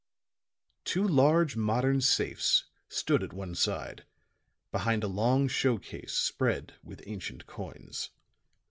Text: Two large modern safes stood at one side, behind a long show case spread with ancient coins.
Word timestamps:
Two 0.83 1.07
large 1.07 1.55
modern 1.55 2.01
safes 2.01 2.63
stood 2.89 3.21
at 3.21 3.33
one 3.33 3.53
side, 3.53 4.03
behind 4.71 5.03
a 5.03 5.07
long 5.07 5.47
show 5.47 5.77
case 5.77 6.13
spread 6.15 6.73
with 6.81 7.03
ancient 7.05 7.45
coins. 7.45 8.09